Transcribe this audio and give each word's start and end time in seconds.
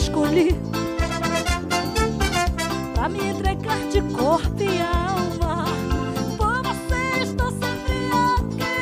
escolhi. 0.00 0.54
Pra 2.94 3.08
me 3.08 3.30
entregar 3.30 3.78
de 3.88 4.02
corpo 4.14 4.62
e 4.62 4.80
alma 4.82 5.64
Por 6.36 6.62
você 6.62 7.22
estou 7.22 7.50
sempre 7.50 8.10
aqui. 8.36 8.80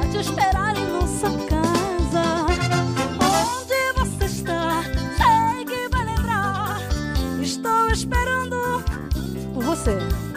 A 0.00 0.06
te 0.10 0.18
esperar 0.18 0.76
em 0.76 0.86
nossa 0.92 1.30
casa 1.48 2.46
Onde 3.20 3.80
você 3.98 4.24
está, 4.26 4.82
sei 5.16 5.64
que 5.64 5.88
vai 5.90 6.04
lembrar. 6.04 6.80
Estou 7.40 7.90
esperando 7.90 8.82
por 9.54 9.64
você. 9.64 10.29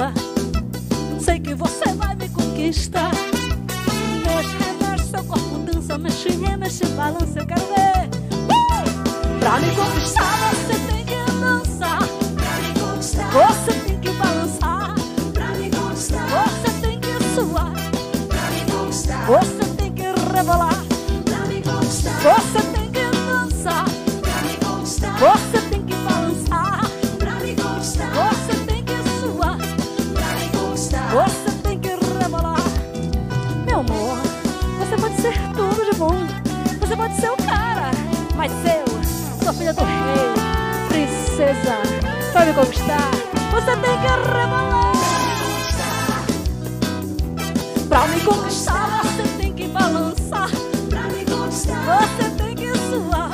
Dança. 0.00 0.12
Sei 1.20 1.38
que 1.38 1.54
você 1.54 1.92
vai 1.94 2.14
me 2.14 2.28
conquistar. 2.30 3.10
Mexe, 4.24 4.56
remexe, 4.56 5.04
seu 5.10 5.24
corpo 5.24 5.58
dança. 5.58 5.98
Mexe, 5.98 6.30
remexe, 6.30 6.86
balança. 6.86 7.40
Eu 7.40 7.46
quero 7.46 7.60
ver. 7.66 8.08
Uh! 8.48 9.38
Pra 9.38 9.60
me 9.60 9.74
conquistar, 9.74 10.54
você 10.54 10.78
tem 10.90 11.04
que 11.04 11.16
dançar. 11.40 11.98
Você 13.32 13.72
tem 13.86 14.00
que 14.00 14.10
balançar. 14.10 14.94
Você 14.96 16.70
tem 16.80 17.00
que 17.00 17.12
suar. 17.34 17.72
Você 19.26 19.64
tem 19.76 19.92
que 19.92 20.02
rebolar. 20.34 20.74
Você 20.74 21.42
tem 21.46 21.62
que 21.62 21.68
dançar. 21.68 22.40
Você 22.40 22.62
tem 22.72 22.90
que 22.90 23.04
balançar. 23.16 23.84
Sou 39.50 39.58
filha 39.58 39.72
do 39.72 39.82
rei, 39.82 39.90
princesa. 40.88 41.82
Pra 42.32 42.46
me 42.46 42.54
conquistar, 42.54 43.10
você 43.50 43.76
tem 43.76 43.98
que 43.98 44.06
rebolar. 44.06 44.92
Pra 47.88 48.06
me 48.06 48.20
conquistar, 48.20 49.02
você 49.02 49.22
tem 49.42 49.52
que 49.52 49.66
balançar. 49.68 50.48
Você 50.48 52.30
tem 52.36 52.54
que 52.54 52.72
suar. 52.78 53.30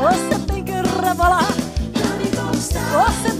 Você 0.00 0.38
tem 0.46 0.64
que 0.64 0.72
rebolar. 0.72 1.44
Você 1.44 2.08
tem 2.18 2.30
que 2.30 2.36
dançar. 2.36 3.33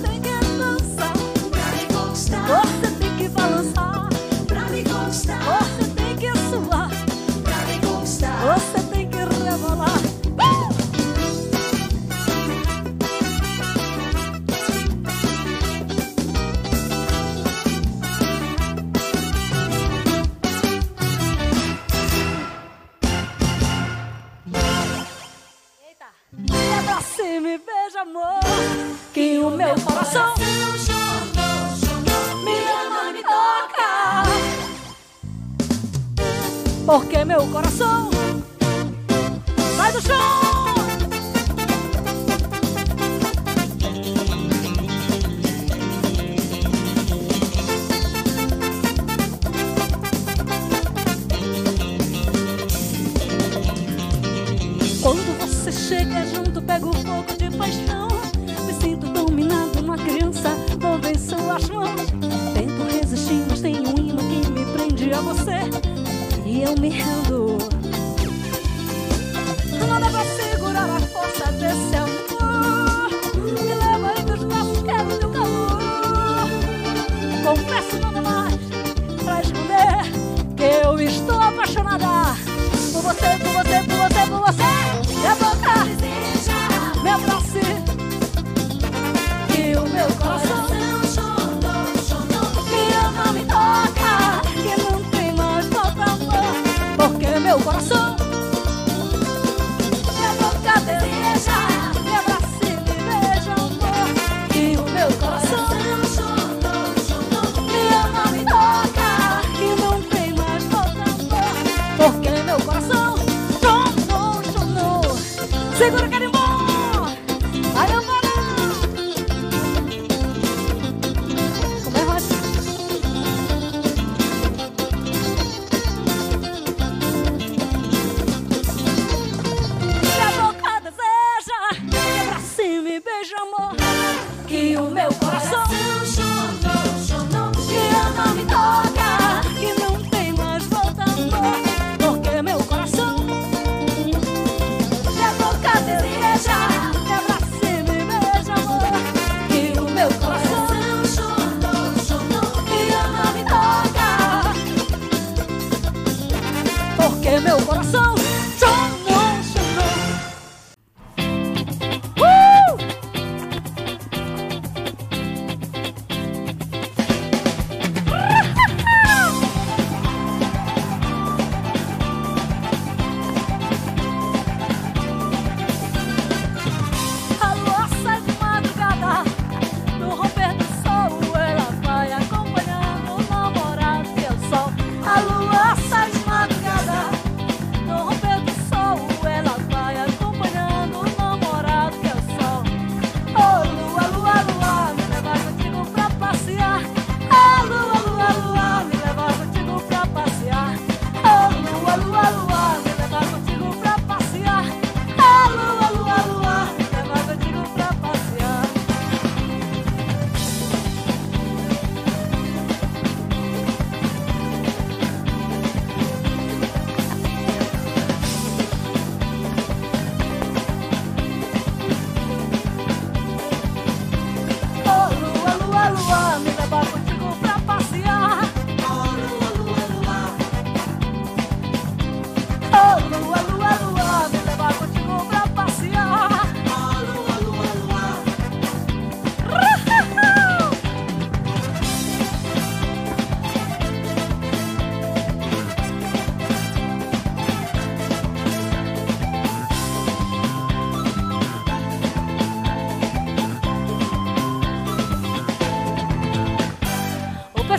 Amor. 28.05 28.41
Que 29.13 29.39
o 29.39 29.51
meu 29.51 29.75
coração 29.81 30.35
me 32.45 32.53
ama 32.53 33.11
e 33.11 33.13
me 33.15 33.23
toca. 33.23 34.25
Porque 36.87 37.25
meu 37.25 37.47
coração 37.47 38.04
eu 66.65 66.75
me 66.81 66.89
rendo. 66.89 67.59
Nada 69.87 70.11
pra 70.11 70.25
segurar 70.25 70.89
a 70.89 71.01
força 71.01 71.53
desse 71.53 71.95
amor. 71.97 73.11
Me 73.37 73.75
leva 73.75 74.15
entre 74.19 74.35
os 74.35 74.45
braços, 74.45 74.83
quero 74.83 75.19
teu 75.19 75.31
calor. 75.31 76.49
Confesso 77.45 77.99
nada 78.01 78.23
mais 78.23 78.55
pra 79.23 79.41
esconder 79.43 80.57
que 80.57 80.87
eu 80.87 80.99
estou 81.01 81.41
apaixonada 81.41 82.35
por 82.93 83.03
você, 83.03 83.39
por 83.39 83.53
você, 83.53 83.83
por 83.83 83.94
você, 83.94 83.94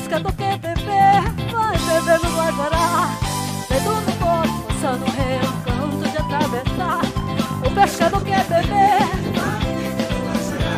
busca 0.05 0.19
do 0.19 0.31
que 0.33 0.57
beber, 0.57 1.24
vai 1.51 1.77
bebendo 1.77 2.29
no 2.29 2.38
Guajará. 2.38 3.09
Dedo 3.69 3.89
no 3.89 4.12
pote, 4.13 4.53
passando 4.67 5.05
rei 5.12 5.39
rio, 5.39 5.53
canto 5.65 6.09
de 6.09 6.17
atravessar. 6.17 7.01
O 7.65 7.71
pescador 7.71 8.21
quer 8.24 8.43
beber, 8.43 9.00
vai 9.33 9.59
beber 9.74 10.09
no 10.13 10.19
Guajará. 10.27 10.77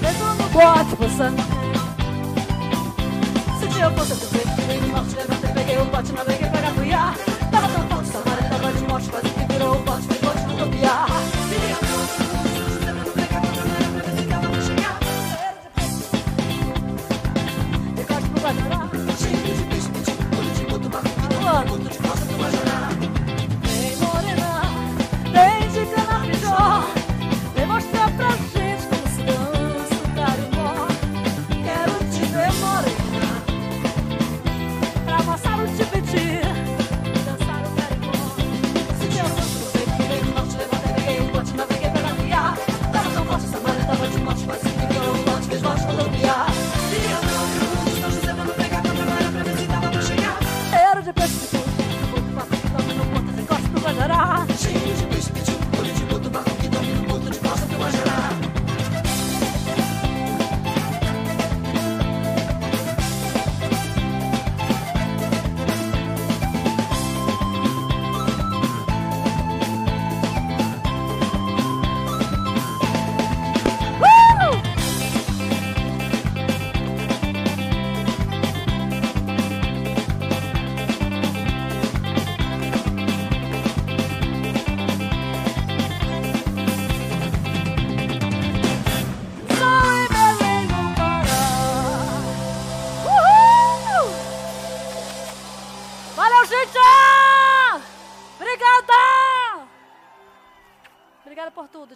Dedo 0.00 0.24
no 0.34 0.46
pote, 0.50 0.92
moça 1.00 1.30
no 1.30 1.42
rio. 1.42 1.80
Se 3.60 3.66
eu 3.80 3.90
fosse 3.92 4.14
que, 4.26 4.42
eu 4.72 4.88
não 4.88 5.04
te 5.06 5.14
levantei, 5.16 5.50
peguei 5.52 5.78
o 5.78 5.86
pote, 5.86 6.12
naveguei 6.12 6.48
para 6.48 6.70
Guiar. 6.70 7.29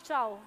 Tchau. 0.05 0.39